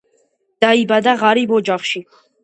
[0.63, 2.03] დაიბადა ღარიბ ოჯახში.